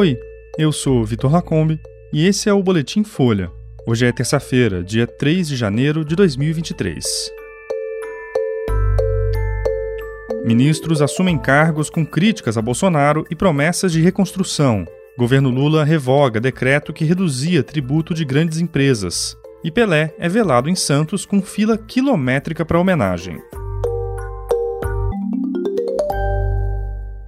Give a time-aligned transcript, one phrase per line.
[0.00, 0.18] Oi,
[0.56, 1.78] eu sou Vitor Lacombe
[2.10, 3.52] e esse é o Boletim Folha.
[3.86, 7.04] Hoje é terça-feira, dia 3 de janeiro de 2023.
[10.42, 14.86] Ministros assumem cargos com críticas a Bolsonaro e promessas de reconstrução.
[15.18, 19.36] Governo Lula revoga decreto que reduzia tributo de grandes empresas.
[19.62, 23.38] E Pelé é velado em Santos com fila quilométrica para homenagem.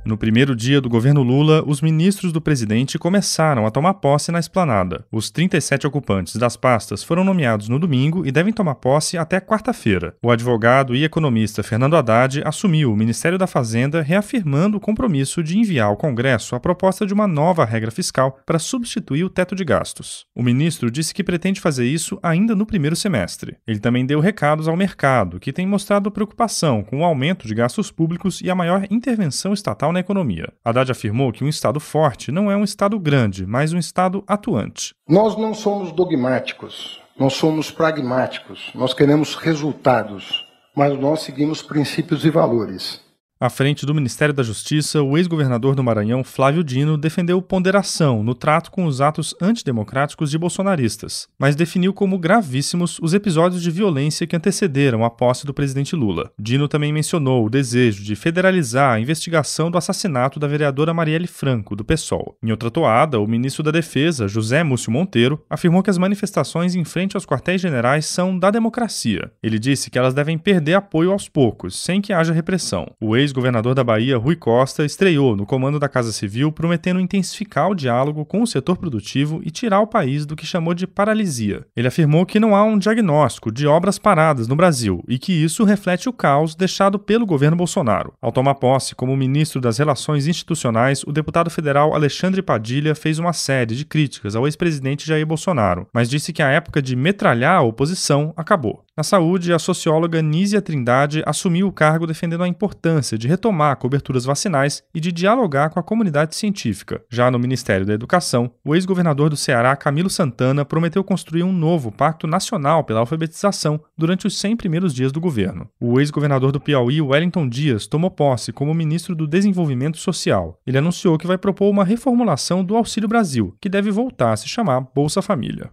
[0.05, 4.41] No primeiro dia do governo Lula, os ministros do presidente começaram a tomar posse na
[4.41, 5.05] esplanada.
[5.13, 10.17] Os 37 ocupantes das pastas foram nomeados no domingo e devem tomar posse até quarta-feira.
[10.21, 15.57] O advogado e economista Fernando Haddad assumiu o Ministério da Fazenda, reafirmando o compromisso de
[15.57, 19.65] enviar ao Congresso a proposta de uma nova regra fiscal para substituir o teto de
[19.65, 20.27] gastos.
[20.35, 23.57] O ministro disse que pretende fazer isso ainda no primeiro semestre.
[23.65, 27.93] Ele também deu recados ao mercado, que tem mostrado preocupação com o aumento de gastos
[27.93, 30.53] públicos e a maior intervenção estatal na economia.
[30.65, 34.95] Haddad afirmou que um Estado forte não é um Estado grande, mas um Estado atuante.
[35.09, 42.31] Nós não somos dogmáticos, nós somos pragmáticos, nós queremos resultados, mas nós seguimos princípios e
[42.31, 43.01] valores.
[43.43, 48.37] À frente do Ministério da Justiça, o ex-governador do Maranhão, Flávio Dino, defendeu ponderação no
[48.37, 54.29] trato com os atos antidemocráticos de bolsonaristas, mas definiu como gravíssimos os episódios de violência
[54.29, 56.31] que antecederam a posse do presidente Lula.
[56.39, 61.75] Dino também mencionou o desejo de federalizar a investigação do assassinato da vereadora Marielle Franco,
[61.75, 62.37] do PSOL.
[62.41, 66.85] Em outra toada, o ministro da Defesa, José Múcio Monteiro, afirmou que as manifestações em
[66.85, 69.33] frente aos quartéis generais são da democracia.
[69.43, 72.87] Ele disse que elas devem perder apoio aos poucos, sem que haja repressão.
[73.01, 77.71] O ex ex-governador da Bahia, Rui Costa, estreou no comando da Casa Civil, prometendo intensificar
[77.71, 81.65] o diálogo com o setor produtivo e tirar o país do que chamou de paralisia.
[81.75, 85.65] Ele afirmou que não há um diagnóstico de obras paradas no Brasil e que isso
[85.65, 88.13] reflete o caos deixado pelo governo Bolsonaro.
[88.21, 93.33] Ao tomar posse como ministro das Relações Institucionais, o deputado federal Alexandre Padilha fez uma
[93.33, 97.63] série de críticas ao ex-presidente Jair Bolsonaro, mas disse que a época de metralhar a
[97.63, 98.85] oposição acabou.
[98.95, 104.27] Na saúde, a socióloga Nízia Trindade assumiu o cargo defendendo a importância de retomar coberturas
[104.27, 107.03] vacinais e de dialogar com a comunidade científica.
[107.09, 111.91] Já no Ministério da Educação, o ex-governador do Ceará, Camilo Santana, prometeu construir um novo
[111.91, 115.71] pacto nacional pela alfabetização durante os 100 primeiros dias do governo.
[115.81, 120.61] O ex-governador do Piauí, Wellington Dias, tomou posse como ministro do Desenvolvimento Social.
[120.67, 124.51] Ele anunciou que vai propor uma reformulação do Auxílio Brasil, que deve voltar a se
[124.51, 125.71] chamar Bolsa Família.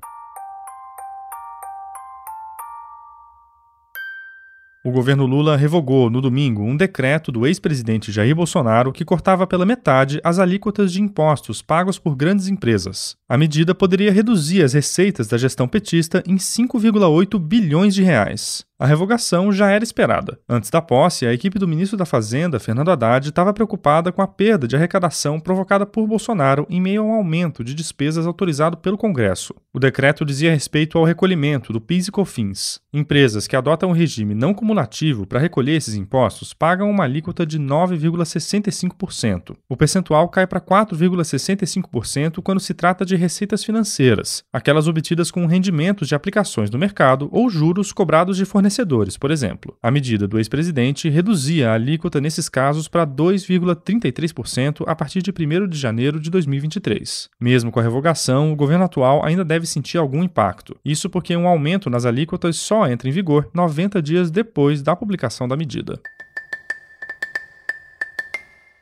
[4.82, 9.66] O governo Lula revogou no domingo um decreto do ex-presidente Jair Bolsonaro que cortava pela
[9.66, 13.18] metade as alíquotas de impostos pagos por grandes empresas.
[13.28, 18.69] A medida poderia reduzir as receitas da gestão petista em 5,8 bilhões de reais.
[18.82, 20.40] A revogação já era esperada.
[20.48, 24.28] Antes da posse, a equipe do ministro da Fazenda, Fernando Haddad, estava preocupada com a
[24.28, 29.54] perda de arrecadação provocada por Bolsonaro em meio ao aumento de despesas autorizado pelo Congresso.
[29.74, 32.80] O decreto dizia respeito ao recolhimento do PIS e COFINS.
[32.94, 37.60] Empresas que adotam o regime não cumulativo para recolher esses impostos pagam uma alíquota de
[37.60, 39.58] 9,65%.
[39.68, 46.08] O percentual cai para 4,65% quando se trata de receitas financeiras, aquelas obtidas com rendimentos
[46.08, 49.76] de aplicações no mercado ou juros cobrados de fornecedores fornecedores, por exemplo.
[49.82, 55.68] A medida do ex-presidente reduzia a alíquota nesses casos para 2,33% a partir de 1
[55.68, 57.30] de janeiro de 2023.
[57.40, 60.78] Mesmo com a revogação, o governo atual ainda deve sentir algum impacto.
[60.86, 65.48] Isso porque um aumento nas alíquotas só entra em vigor 90 dias depois da publicação
[65.48, 66.00] da medida.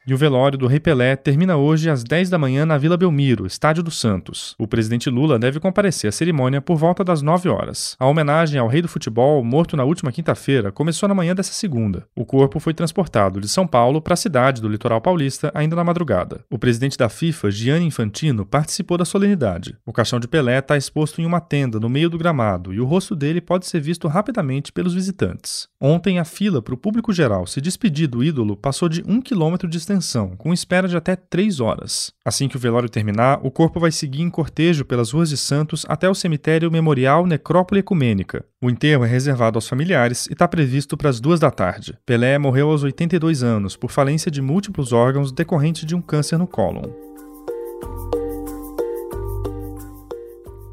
[0.09, 3.45] E o velório do Rei Pelé termina hoje às 10 da manhã na Vila Belmiro,
[3.45, 4.55] estádio do Santos.
[4.57, 7.93] O presidente Lula deve comparecer à cerimônia por volta das 9 horas.
[7.99, 12.07] A homenagem ao rei do futebol, morto na última quinta-feira, começou na manhã dessa segunda.
[12.15, 15.83] O corpo foi transportado de São Paulo para a cidade do litoral paulista ainda na
[15.83, 16.39] madrugada.
[16.49, 19.75] O presidente da FIFA, Gianni Infantino, participou da solenidade.
[19.85, 22.85] O caixão de Pelé está exposto em uma tenda no meio do gramado e o
[22.85, 25.67] rosto dele pode ser visto rapidamente pelos visitantes.
[25.81, 29.67] Ontem, a fila para o público geral se despedir do ídolo passou de um quilômetro
[29.67, 29.96] de extensão
[30.37, 32.11] com espera de até três horas.
[32.25, 35.85] Assim que o velório terminar, o corpo vai seguir em cortejo pelas ruas de Santos
[35.87, 38.45] até o cemitério Memorial Necrópole Ecumênica.
[38.61, 41.97] O enterro é reservado aos familiares e está previsto para as duas da tarde.
[42.05, 46.47] Pelé morreu aos 82 anos por falência de múltiplos órgãos decorrente de um câncer no
[46.47, 47.06] cólon.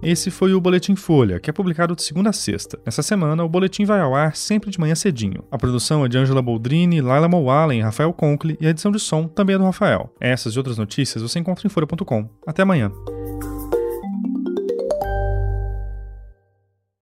[0.04, 2.78] Esse foi o Boletim Folha, que é publicado de segunda a sexta.
[2.84, 5.42] Nessa semana, o boletim vai ao ar sempre de manhã cedinho.
[5.50, 9.26] A produção é de Angela Boldrini, Laila Mowallen, Rafael Conkle e a edição de som
[9.26, 10.12] também é do Rafael.
[10.20, 12.28] Essas e outras notícias você encontra em folha.com.
[12.46, 12.92] Até amanhã.